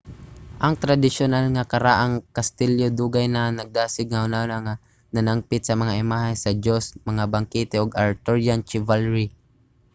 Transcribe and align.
ang 0.65 0.73
tradisyonal 0.83 1.45
nga 1.55 1.69
karaang 1.73 2.15
kastilyo 2.35 2.87
dugay 2.99 3.25
na 3.31 3.41
nagdasig 3.57 4.07
sa 4.11 4.21
hunahuna 4.23 4.57
nga 4.65 4.73
nanangpit 5.13 5.61
sa 5.65 5.79
mga 5.81 5.93
imahe 6.03 6.33
sa 6.37 6.51
joust 6.63 6.89
mga 7.09 7.23
bangkete 7.33 7.75
ug 7.83 7.97
arthurian 8.05 8.61
chivalry 8.69 9.27